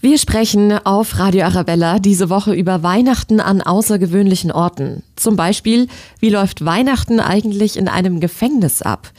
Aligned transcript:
Wir 0.00 0.16
sprechen 0.16 0.72
auf 0.86 1.18
Radio 1.18 1.44
Arabella 1.46 1.98
diese 1.98 2.30
Woche 2.30 2.54
über 2.54 2.84
Weihnachten 2.84 3.40
an 3.40 3.60
außergewöhnlichen 3.60 4.52
Orten. 4.52 5.02
Zum 5.16 5.34
Beispiel, 5.34 5.88
wie 6.20 6.30
läuft 6.30 6.64
Weihnachten 6.64 7.18
eigentlich 7.18 7.76
in 7.76 7.88
einem 7.88 8.20
Gefängnis 8.20 8.80
ab? 8.80 9.10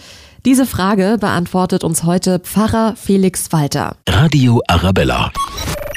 Diese 0.46 0.66
Frage 0.66 1.18
beantwortet 1.20 1.84
uns 1.84 2.06
heute 2.06 2.40
Pfarrer 2.40 2.96
Felix 2.96 3.52
Walter. 3.52 3.98
Radio 4.08 4.62
Arabella. 4.68 5.34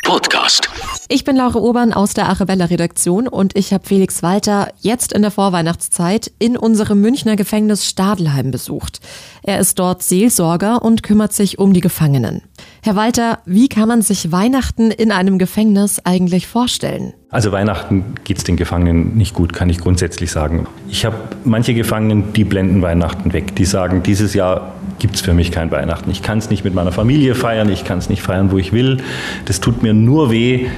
Podcast. 0.03 0.69
Ich 1.15 1.25
bin 1.25 1.37
Laura 1.37 1.59
Urban 1.59 1.93
aus 1.93 2.15
der 2.15 2.31
Arabella 2.31 2.65
Redaktion 2.65 3.29
und 3.29 3.55
ich 3.55 3.75
habe 3.75 3.87
Felix 3.87 4.23
Walter 4.23 4.69
jetzt 4.81 5.13
in 5.13 5.21
der 5.21 5.31
Vorweihnachtszeit 5.31 6.33
in 6.39 6.57
unserem 6.57 7.03
Münchner 7.03 7.37
Gefängnis 7.37 7.87
Stadelheim 7.87 8.51
besucht. 8.51 9.01
Er 9.43 9.61
ist 9.61 9.79
dort 9.79 10.03
Seelsorger 10.03 10.81
und 10.81 11.03
kümmert 11.03 11.35
sich 11.35 11.59
um 11.59 11.75
die 11.75 11.83
Gefangenen. 11.83 12.41
Herr 12.83 12.97
Walter, 12.97 13.41
wie 13.45 13.69
kann 13.69 13.89
man 13.89 14.01
sich 14.01 14.33
Weihnachten 14.33 14.91
in 14.91 15.13
einem 15.13 15.39
Gefängnis 15.39 16.01
eigentlich 16.03 16.47
vorstellen? 16.47 17.13
Also 17.29 17.53
Weihnachten 17.53 18.15
geht 18.25 18.39
es 18.39 18.45
den 18.45 18.57
Gefangenen 18.57 19.15
nicht 19.15 19.35
gut, 19.35 19.53
kann 19.53 19.69
ich 19.69 19.81
grundsätzlich 19.81 20.31
sagen. 20.31 20.67
Ich 20.89 21.05
habe 21.05 21.17
manche 21.45 21.75
Gefangenen, 21.75 22.33
die 22.33 22.45
blenden 22.45 22.81
Weihnachten 22.81 23.35
weg. 23.35 23.55
Die 23.57 23.67
sagen, 23.67 24.03
dieses 24.03 24.33
Jahr 24.33 24.73
gibt 24.99 25.17
es 25.17 25.21
für 25.21 25.35
mich 25.35 25.53
kein 25.53 25.71
Weihnachten. 25.71 26.11
Ich 26.11 26.23
kann 26.23 26.39
es 26.39 26.49
nicht 26.49 26.65
mit 26.65 26.75
meiner 26.75 26.93
Familie 26.93 27.35
feiern, 27.35 27.69
ich 27.69 27.85
kann 27.85 27.99
es 27.99 28.09
nicht 28.09 28.23
feiern, 28.23 28.51
wo 28.51 28.57
ich 28.57 28.73
will. 28.73 28.99
Das 29.45 29.61
tut 29.61 29.83
mir 29.83 29.93
nur 29.93 30.31
weh 30.31 30.69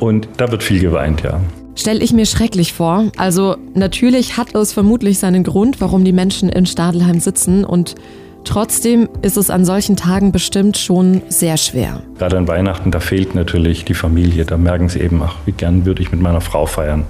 und 0.00 0.28
da 0.36 0.50
wird 0.50 0.62
viel 0.62 0.80
geweint, 0.80 1.22
ja. 1.22 1.40
Stell 1.76 2.02
ich 2.02 2.12
mir 2.12 2.26
schrecklich 2.26 2.72
vor. 2.72 3.10
Also 3.16 3.56
natürlich 3.74 4.36
hat 4.36 4.54
es 4.54 4.72
vermutlich 4.72 5.18
seinen 5.18 5.42
Grund, 5.42 5.80
warum 5.80 6.04
die 6.04 6.12
Menschen 6.12 6.48
in 6.48 6.66
Stadelheim 6.66 7.20
sitzen 7.20 7.64
und 7.64 7.96
Trotzdem 8.44 9.08
ist 9.22 9.38
es 9.38 9.48
an 9.48 9.64
solchen 9.64 9.96
Tagen 9.96 10.30
bestimmt 10.30 10.76
schon 10.76 11.22
sehr 11.28 11.56
schwer. 11.56 12.02
Gerade 12.18 12.36
an 12.36 12.46
Weihnachten, 12.46 12.90
da 12.90 13.00
fehlt 13.00 13.34
natürlich 13.34 13.86
die 13.86 13.94
Familie. 13.94 14.44
Da 14.44 14.58
merken 14.58 14.90
sie 14.90 15.00
eben, 15.00 15.22
ach, 15.22 15.36
wie 15.46 15.52
gern 15.52 15.86
würde 15.86 16.02
ich 16.02 16.12
mit 16.12 16.20
meiner 16.20 16.42
Frau 16.42 16.66
feiern, 16.66 17.06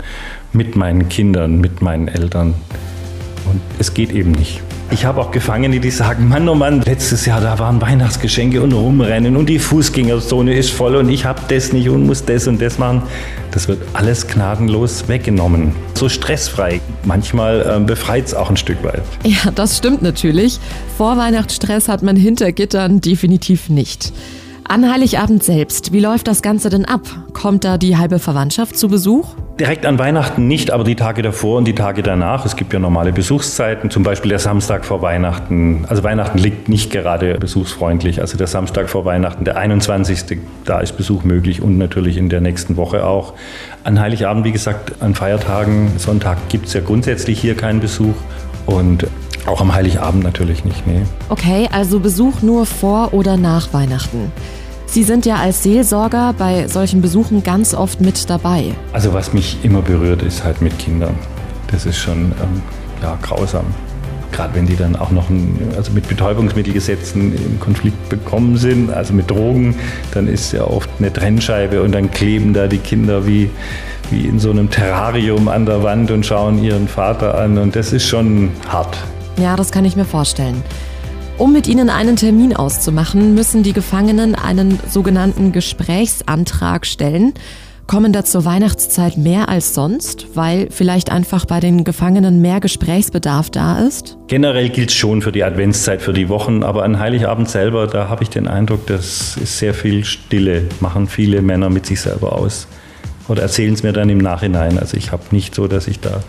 mit 0.53 0.77
meinen 0.77 1.09
Kindern, 1.09 1.61
mit 1.61 1.83
meinen 1.83 2.07
Eltern. 2.07 2.55
Und 3.51 3.61
es 3.81 3.95
geht 3.95 4.13
eben 4.13 4.31
nicht. 4.31 4.63
Ich 4.95 5.05
habe 5.05 5.21
auch 5.21 5.33
Gefangene, 5.33 5.81
die 5.81 5.91
sagen, 5.91 6.29
Mann, 6.29 6.49
oh 6.49 6.55
Mann, 6.55 6.81
letztes 6.83 7.27
Jahr, 7.27 7.41
da 7.41 7.59
waren 7.59 7.83
Weihnachtsgeschenke 7.83 8.63
und 8.63 8.73
Rumrennen 8.73 9.37
und 9.37 9.49
die 9.49 9.59
Fußgängerzone 9.59 10.55
ist 10.55 10.71
voll 10.71 10.95
und 10.95 11.09
ich 11.09 11.25
habe 11.25 11.41
das 11.49 11.73
nicht 11.73 11.89
und 11.89 12.07
muss 12.07 12.25
das 12.25 12.47
und 12.47 12.63
das 12.63 12.79
machen. 12.79 13.03
Das 13.51 13.67
wird 13.67 13.83
alles 13.93 14.29
gnadenlos 14.29 15.09
weggenommen. 15.09 15.75
So 15.95 16.09
stressfrei. 16.09 16.81
Manchmal 17.03 17.79
äh, 17.81 17.85
befreit 17.85 18.27
es 18.27 18.35
auch 18.35 18.51
ein 18.51 18.57
Stück 18.57 18.85
weit. 18.85 19.03
Ja, 19.25 19.51
das 19.53 19.79
stimmt 19.79 20.03
natürlich. 20.03 20.61
Vorweihnachtsstress 20.97 21.89
hat 21.89 22.05
man 22.05 22.15
hinter 22.15 22.53
Gittern 22.53 23.01
definitiv 23.01 23.69
nicht. 23.69 24.13
An 24.67 24.91
Heiligabend 24.91 25.45
selbst, 25.45 25.93
wie 25.93 26.01
läuft 26.01 26.27
das 26.27 26.41
Ganze 26.41 26.71
denn 26.71 26.87
ab? 26.87 27.03
Kommt 27.35 27.65
da 27.65 27.77
die 27.77 27.99
halbe 27.99 28.19
Verwandtschaft 28.19 28.79
zu 28.79 28.89
Besuch? 28.89 29.35
Direkt 29.61 29.85
an 29.85 29.99
Weihnachten 29.99 30.49
nicht, 30.49 30.71
aber 30.71 30.85
die 30.85 30.97
Tage 30.97 31.21
davor 31.21 31.59
und 31.59 31.67
die 31.67 31.75
Tage 31.75 32.03
danach. 32.03 32.47
Es 32.47 32.57
gibt 32.57 32.73
ja 32.73 32.79
normale 32.79 33.13
Besuchszeiten, 33.13 33.91
zum 33.91 34.05
Beispiel 34.05 34.31
der 34.31 34.39
Samstag 34.39 34.87
vor 34.87 35.03
Weihnachten. 35.03 35.85
Also 35.87 36.03
Weihnachten 36.03 36.39
liegt 36.39 36.71
nicht 36.71 36.91
gerade 36.91 37.35
besuchsfreundlich. 37.35 38.23
Also 38.23 38.39
der 38.39 38.47
Samstag 38.47 38.89
vor 38.89 39.05
Weihnachten, 39.05 39.45
der 39.45 39.59
21. 39.59 40.39
Da 40.65 40.81
ist 40.81 40.97
Besuch 40.97 41.25
möglich 41.25 41.61
und 41.61 41.77
natürlich 41.77 42.17
in 42.17 42.31
der 42.31 42.41
nächsten 42.41 42.79
Woche 42.79 43.05
auch. 43.05 43.35
An 43.85 44.01
Heiligabend, 44.01 44.47
wie 44.47 44.53
gesagt, 44.53 45.03
an 45.03 45.15
Feiertagen, 45.15 45.93
Sonntag 45.99 46.49
gibt 46.49 46.69
es 46.69 46.73
ja 46.73 46.81
grundsätzlich 46.81 47.39
hier 47.39 47.55
keinen 47.55 47.81
Besuch. 47.81 48.15
Und 48.65 49.07
auch 49.47 49.61
am 49.61 49.75
Heiligabend 49.75 50.25
natürlich 50.25 50.65
nicht, 50.65 50.87
nee. 50.87 51.03
Okay, 51.29 51.69
also 51.71 52.01
Besuch 52.01 52.43
nur 52.43 52.67
vor 52.67 53.13
oder 53.13 53.37
nach 53.37 53.73
Weihnachten. 53.73 54.33
Sie 54.87 55.03
sind 55.03 55.27
ja 55.27 55.37
als 55.37 55.63
Seelsorger 55.63 56.35
bei 56.39 56.69
solchen 56.69 57.03
Besuchen 57.03 57.43
ganz 57.43 57.75
oft 57.75 58.01
mit 58.01 58.31
dabei. 58.31 58.75
Also 58.93 59.13
was 59.13 59.33
mich 59.33 59.59
immer 59.65 59.83
berührt, 59.83 60.23
ist 60.23 60.45
halt 60.45 60.63
mit 60.63 60.79
Kindern. 60.79 61.17
Das 61.73 61.85
ist 61.85 61.99
schon 61.99 62.27
ähm, 62.41 62.63
ja, 63.03 63.19
grausam. 63.21 63.65
Gerade 64.31 64.55
wenn 64.55 64.67
die 64.67 64.77
dann 64.77 64.95
auch 64.97 65.11
noch 65.11 65.29
ein, 65.31 65.59
also 65.77 65.93
mit 65.93 66.09
Betäubungsmittelgesetzen 66.09 67.35
in 67.35 67.61
Konflikt 67.61 68.09
bekommen 68.09 68.57
sind, 68.57 68.93
also 68.93 69.15
mit 69.15 69.31
Drogen, 69.31 69.75
dann 70.13 70.29
ist 70.29 70.53
ja 70.53 70.63
oft 70.65 70.89
eine 70.99 71.13
Trennscheibe 71.13 71.83
und 71.83 71.93
dann 71.93 72.11
kleben 72.11 72.53
da 72.53 72.69
die 72.69 72.79
Kinder 72.79 73.27
wie, 73.27 73.51
wie 74.11 74.27
in 74.27 74.39
so 74.39 74.51
einem 74.51 74.71
Terrarium 74.71 75.49
an 75.49 75.67
der 75.67 75.83
Wand 75.83 76.11
und 76.13 76.25
schauen 76.25 76.63
ihren 76.63 76.89
Vater 76.89 77.37
an. 77.37 77.59
Und 77.59 77.75
das 77.75 77.93
ist 77.93 78.07
schon 78.07 78.51
hart. 78.69 78.97
Ja, 79.37 79.57
das 79.57 79.73
kann 79.73 79.85
ich 79.85 79.97
mir 79.97 80.05
vorstellen. 80.05 80.63
Um 81.37 81.53
mit 81.53 81.67
ihnen 81.67 81.91
einen 81.91 82.15
Termin 82.15 82.55
auszumachen, 82.55 83.35
müssen 83.35 83.65
die 83.65 83.73
Gefangenen 83.73 84.37
einen 84.37 84.79
sogenannten 84.89 85.51
Gesprächsantrag 85.51 86.87
stellen. 86.87 87.35
Kommen 87.89 88.13
da 88.13 88.25
zur 88.25 88.45
Weihnachtszeit 88.45 89.19
mehr 89.19 89.49
als 89.49 89.75
sonst, 89.75 90.29
weil 90.35 90.69
vielleicht 90.71 91.11
einfach 91.11 91.45
bei 91.45 91.59
den 91.59 91.83
Gefangenen 91.83 92.41
mehr 92.41 92.61
Gesprächsbedarf 92.61 93.51
da 93.51 93.81
ist? 93.81 94.17
Generell 94.29 94.71
gilt 94.71 94.91
es 94.91 94.97
schon 94.97 95.21
für 95.21 95.33
die 95.33 95.43
Adventszeit, 95.43 96.01
für 96.01 96.13
die 96.13 96.29
Wochen, 96.29 96.63
aber 96.63 96.85
an 96.85 97.01
Heiligabend 97.01 97.51
selber, 97.51 97.89
da 97.89 98.09
habe 98.09 98.23
ich 98.23 98.31
den 98.31 98.47
Eindruck, 98.47 98.87
das 98.87 99.37
ist 99.37 99.59
sehr 99.59 99.75
viel 99.75 100.05
Stille, 100.05 100.63
machen 100.81 101.09
viele 101.09 101.43
Männer 101.43 101.69
mit 101.69 101.85
sich 101.85 102.01
selber 102.01 102.33
aus 102.39 102.69
oder 103.29 103.43
erzählen 103.43 103.75
es 103.75 103.83
mir 103.83 103.93
dann 103.93 104.09
im 104.09 104.19
Nachhinein. 104.19 104.79
Also 104.79 104.97
ich 104.97 105.13
habe 105.13 105.23
nicht 105.31 105.55
so, 105.55 105.67
dass 105.67 105.89
ich 105.89 106.01
da 106.01 106.23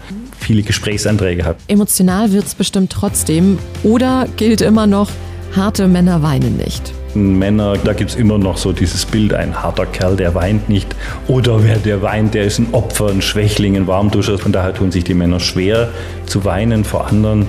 viele 0.46 0.62
Gesprächsanträge 0.62 1.44
habe. 1.44 1.58
Emotional 1.68 2.32
wird 2.32 2.46
es 2.46 2.56
bestimmt 2.56 2.92
trotzdem. 2.92 3.58
Oder 3.84 4.28
gilt 4.38 4.62
immer 4.62 4.86
noch, 4.86 5.10
harte 5.56 5.88
Männer 5.88 6.22
weinen 6.22 6.58
nicht. 6.58 6.94
Männer, 7.16 7.78
da 7.78 7.94
gibt 7.94 8.12
es 8.12 8.16
immer 8.16 8.38
noch 8.38 8.58
so 8.58 8.74
dieses 8.74 9.06
Bild, 9.06 9.34
ein 9.34 9.64
harter 9.64 9.86
Kerl, 9.86 10.18
der 10.18 10.36
weint 10.36 10.70
nicht. 10.70 10.96
Oder 11.28 11.64
wer 11.64 11.78
der 11.78 12.02
weint, 12.02 12.34
der 12.34 12.44
ist 12.44 12.60
ein 12.60 12.68
Opfer, 12.74 13.08
ein 13.08 13.22
Schwächling, 13.22 13.76
ein 13.76 13.88
Warmduscher. 13.88 14.38
Von 14.38 14.52
daher 14.52 14.74
tun 14.74 14.92
sich 14.92 15.04
die 15.04 15.14
Männer 15.14 15.40
schwer 15.40 15.90
zu 16.26 16.46
weinen 16.46 16.84
vor 16.84 17.08
anderen. 17.08 17.48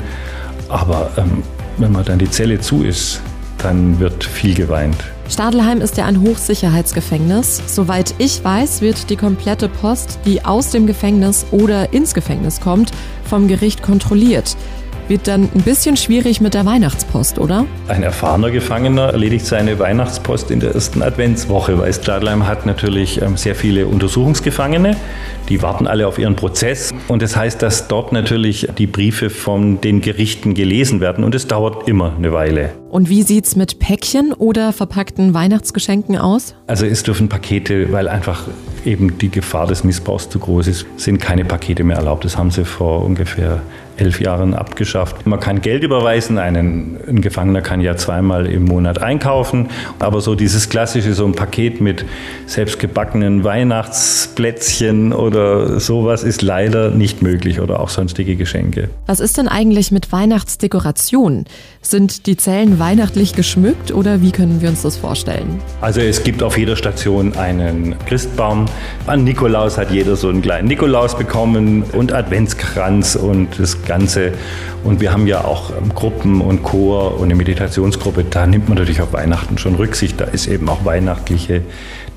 Aber 0.69 1.11
ähm, 1.19 1.43
wenn 1.79 1.93
man 1.93 2.05
dann 2.05 2.19
die 2.19 2.31
Zelle 2.31 2.61
zu 2.61 2.83
ist, 2.83 3.21
dann 3.59 3.99
wird 3.99 4.25
viel 4.25 4.55
geweint. 4.55 4.97
Stadelheim 5.29 5.81
ist 5.81 5.97
ja 5.97 6.05
ein 6.07 6.21
Hochsicherheitsgefängnis. 6.21 7.61
Soweit 7.67 8.15
ich 8.19 8.45
weiß, 8.45 8.81
wird 8.81 9.11
die 9.11 9.17
komplette 9.17 9.69
Post, 9.69 10.21
die 10.25 10.45
aus 10.45 10.71
dem 10.71 10.87
Gefängnis 10.87 11.47
oder 11.51 11.93
ins 11.93 12.15
Gefängnis 12.15 12.61
kommt, 12.61 12.93
vom 13.29 13.49
Gericht 13.49 13.83
kontrolliert. 13.83 14.57
Wird 15.09 15.29
dann 15.29 15.49
ein 15.55 15.63
bisschen 15.63 15.97
schwierig 15.97 16.41
mit 16.41 16.55
der 16.55 16.67
Weihnachtspost, 16.67 17.39
oder? 17.39 17.65
Ein 17.87 18.03
erfahrener 18.03 18.51
Gefangener 18.51 19.13
erledigt 19.13 19.47
seine 19.47 19.79
Weihnachtspost 19.79 20.51
in 20.51 20.59
der 20.59 20.75
ersten 20.75 21.01
Adventswoche, 21.01 21.79
weil 21.79 21.93
Stadleim 21.93 22.49
hat 22.49 22.67
natürlich 22.67 23.23
ähm, 23.23 23.37
sehr 23.37 23.55
viele 23.55 23.87
Untersuchungsgefangene. 23.87 24.97
Die 25.49 25.63
warten 25.63 25.87
alle 25.87 26.09
auf 26.09 26.19
ihren 26.19 26.35
Prozess. 26.35 26.93
Und 27.07 27.23
das 27.23 27.37
heißt, 27.37 27.63
dass 27.63 27.87
dort 27.87 28.11
natürlich 28.11 28.67
die 28.77 28.89
Briefe 28.89 29.31
von 29.31 29.81
den 29.81 30.01
Gerichten 30.01 30.55
gelesen 30.55 31.01
werden. 31.01 31.23
Und 31.23 31.37
es 31.37 31.47
dauert 31.47 31.87
immer 31.87 32.13
eine 32.17 32.33
Weile. 32.33 32.73
Und 32.91 33.09
wie 33.09 33.23
sieht 33.23 33.47
es 33.47 33.55
mit 33.55 33.79
Päckchen 33.79 34.33
oder 34.33 34.73
verpackten 34.73 35.35
Weihnachtsgeschenken 35.35 36.19
aus? 36.19 36.57
Also 36.67 36.85
es 36.85 37.05
dürfen 37.05 37.29
Pakete, 37.29 37.93
weil 37.93 38.09
einfach 38.09 38.49
eben 38.85 39.19
die 39.19 39.29
Gefahr 39.29 39.69
des 39.69 39.85
Missbrauchs 39.85 40.29
zu 40.29 40.41
groß 40.41 40.67
ist, 40.67 40.87
sind 40.97 41.19
keine 41.19 41.45
Pakete 41.45 41.85
mehr 41.85 41.97
erlaubt. 41.97 42.25
Das 42.25 42.37
haben 42.37 42.51
sie 42.51 42.65
vor 42.65 43.05
ungefähr 43.05 43.61
elf 43.97 44.21
Jahren 44.21 44.55
abgeschafft. 44.55 45.27
Man 45.27 45.41
kann 45.41 45.61
Geld 45.61 45.83
überweisen, 45.83 46.39
einen, 46.39 46.99
ein 47.07 47.21
Gefangener 47.21 47.63
kann 47.63 47.81
ja 47.81 47.97
zweimal 47.97 48.47
im 48.47 48.65
Monat 48.65 49.03
einkaufen, 49.03 49.69
aber 49.99 50.21
so 50.21 50.35
dieses 50.35 50.69
klassische, 50.69 51.15
so 51.15 51.25
ein 51.25 51.33
Paket 51.33 51.81
mit 51.81 52.05
selbstgebackenen 52.47 53.45
Weihnachtsplätzchen 53.45 55.13
oder 55.13 55.81
sowas 55.81 56.23
ist 56.25 56.43
leider 56.43 56.91
nicht 56.91 57.23
möglich 57.23 57.61
oder 57.61 57.81
auch 57.81 57.89
sonstige 57.89 58.37
Geschenke. 58.37 58.91
Was 59.07 59.21
ist 59.21 59.39
denn 59.39 59.49
eigentlich 59.49 59.91
mit 59.91 60.13
Weihnachtsdekoration? 60.13 61.45
Sind 61.81 62.27
die 62.27 62.37
Zellen 62.37 62.79
weihnachtlich 62.79 63.35
geschmückt 63.35 63.93
oder 63.93 64.21
wie 64.21 64.33
können 64.33 64.61
wir 64.61 64.69
uns 64.69 64.83
das 64.83 64.97
vorstellen? 64.97 65.61
Also 65.81 66.01
es 66.01 66.23
gibt 66.25 66.43
auf 66.43 66.59
jeder 66.59 66.77
Station 66.77 67.37
einen 67.37 67.95
Christbaum. 68.07 68.67
An 69.07 69.25
Nikolaus 69.25 69.79
hat 69.79 69.91
jeder 69.91 70.17
so 70.17 70.29
einen 70.29 70.43
kleinen 70.43 70.69
Nikolaus 70.69 71.17
bekommen 71.17 71.85
und 71.93 72.13
Adventskranz 72.13 73.15
und 73.15 73.49
das 73.59 73.86
Ganze. 73.87 74.33
Und 74.85 75.01
wir 75.01 75.13
haben 75.13 75.27
ja 75.27 75.45
auch 75.45 75.71
ähm, 75.71 75.95
Gruppen 75.95 76.41
und 76.41 76.63
Chor 76.63 77.19
und 77.19 77.25
eine 77.25 77.35
Meditationsgruppe. 77.35 78.25
Da 78.29 78.47
nimmt 78.47 78.69
man 78.69 78.77
natürlich 78.77 79.01
auf 79.01 79.13
Weihnachten 79.13 79.57
schon 79.57 79.77
Rücksicht. 79.77 80.21
Da 80.21 80.25
ist 80.25 80.47
eben 80.47 80.69
auch 80.69 80.85
weihnachtliche 80.85 81.63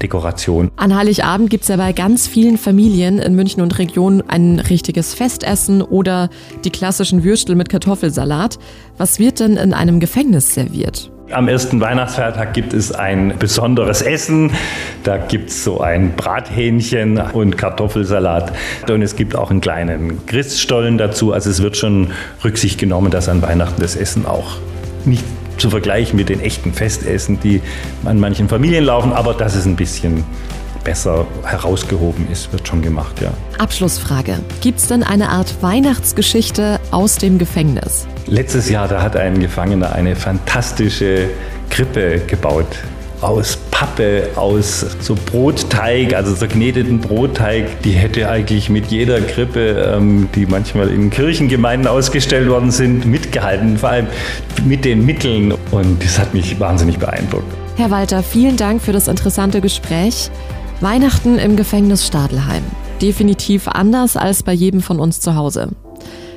Dekoration. 0.01 0.71
An 0.75 0.95
Heiligabend 0.95 1.49
gibt 1.49 1.63
es 1.63 1.69
ja 1.69 1.77
bei 1.77 1.93
ganz 1.93 2.27
vielen 2.27 2.57
Familien 2.57 3.19
in 3.19 3.35
München 3.35 3.61
und 3.61 3.77
Region 3.79 4.23
ein 4.27 4.59
richtiges 4.59 5.13
Festessen 5.13 5.81
oder 5.81 6.29
die 6.63 6.71
klassischen 6.71 7.23
Würstel 7.23 7.55
mit 7.55 7.69
Kartoffelsalat. 7.69 8.59
Was 8.97 9.19
wird 9.19 9.39
denn 9.39 9.57
in 9.57 9.73
einem 9.73 9.99
Gefängnis 9.99 10.53
serviert? 10.53 11.11
Am 11.31 11.47
ersten 11.47 11.79
Weihnachtsfeiertag 11.79 12.53
gibt 12.53 12.73
es 12.73 12.91
ein 12.91 13.37
besonderes 13.37 14.01
Essen. 14.01 14.51
Da 15.03 15.17
gibt 15.17 15.51
es 15.51 15.63
so 15.63 15.79
ein 15.79 16.15
Brathähnchen 16.15 17.19
und 17.19 17.55
Kartoffelsalat. 17.55 18.51
Und 18.89 19.03
es 19.03 19.15
gibt 19.15 19.35
auch 19.35 19.51
einen 19.51 19.61
kleinen 19.61 20.25
Christstollen 20.25 20.97
dazu. 20.97 21.31
Also 21.31 21.51
es 21.51 21.61
wird 21.61 21.77
schon 21.77 22.11
Rücksicht 22.43 22.79
genommen, 22.79 23.11
dass 23.11 23.29
an 23.29 23.43
Weihnachten 23.43 23.79
das 23.79 23.95
Essen 23.95 24.25
auch 24.25 24.57
nicht 25.05 25.23
zu 25.57 25.69
vergleichen 25.69 26.15
mit 26.15 26.29
den 26.29 26.39
echten 26.39 26.73
Festessen, 26.73 27.39
die 27.39 27.61
an 28.05 28.19
manchen 28.19 28.49
Familien 28.49 28.85
laufen, 28.85 29.13
aber 29.13 29.33
das 29.33 29.55
ist 29.55 29.65
ein 29.65 29.75
bisschen 29.75 30.23
besser 30.83 31.27
herausgehoben 31.43 32.27
ist, 32.31 32.51
wird 32.53 32.67
schon 32.67 32.81
gemacht, 32.81 33.21
ja. 33.21 33.31
Abschlussfrage. 33.57 34.39
Gibt 34.61 34.79
es 34.79 34.87
denn 34.87 35.03
eine 35.03 35.29
Art 35.29 35.61
Weihnachtsgeschichte 35.61 36.79
aus 36.91 37.17
dem 37.17 37.37
Gefängnis? 37.37 38.07
Letztes 38.29 38.69
Jahr, 38.69 38.87
da 38.87 39.01
hat 39.01 39.15
ein 39.17 39.39
Gefangener 39.39 39.93
eine 39.93 40.15
fantastische 40.15 41.29
Krippe 41.71 42.21
gebaut 42.27 42.67
aus 43.21 43.57
Pappe, 43.71 44.29
aus 44.35 44.85
so 44.99 45.15
Brotteig, 45.15 46.13
also 46.13 46.35
so 46.35 46.47
kneteten 46.47 46.99
Brotteig. 46.99 47.81
Die 47.81 47.91
hätte 47.91 48.29
eigentlich 48.29 48.69
mit 48.69 48.87
jeder 48.87 49.19
Krippe, 49.19 49.93
ähm, 49.95 50.29
die 50.35 50.45
manchmal 50.45 50.89
in 50.89 51.09
Kirchengemeinden 51.09 51.87
ausgestellt 51.87 52.47
worden 52.49 52.69
sind, 52.69 53.05
mitgehalten, 53.05 53.77
vor 53.77 53.89
allem 53.89 54.07
mit 54.63 54.85
den 54.85 55.05
Mitteln. 55.05 55.53
Und 55.71 56.03
das 56.03 56.19
hat 56.19 56.33
mich 56.35 56.59
wahnsinnig 56.59 56.99
beeindruckt. 56.99 57.51
Herr 57.77 57.89
Walter, 57.89 58.21
vielen 58.21 58.57
Dank 58.57 58.81
für 58.81 58.91
das 58.91 59.07
interessante 59.07 59.59
Gespräch. 59.59 60.29
Weihnachten 60.81 61.39
im 61.39 61.55
Gefängnis 61.55 62.05
Stadelheim. 62.05 62.63
Definitiv 63.01 63.67
anders 63.67 64.15
als 64.15 64.43
bei 64.43 64.53
jedem 64.53 64.81
von 64.81 64.99
uns 64.99 65.19
zu 65.19 65.35
Hause. 65.35 65.69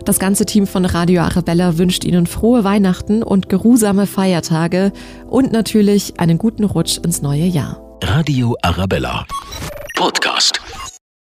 Das 0.05 0.19
ganze 0.19 0.47
Team 0.47 0.67
von 0.67 0.85
Radio 0.85 1.23
Arabella 1.23 1.79
wünscht 1.79 2.05
Ihnen 2.05 2.27
frohe 2.27 2.65
Weihnachten 2.65 3.23
und 3.23 3.49
geruhsame 3.49 4.09
Feiertage 4.09 4.93
und 5.29 5.53
natürlich 5.53 6.19
einen 6.19 6.39
guten 6.39 6.65
Rutsch 6.65 6.99
ins 6.99 7.23
neue 7.23 7.45
Jahr. 7.45 7.81
Radio 8.03 8.57
Arabella. 8.63 9.25
Podcast. 9.95 10.61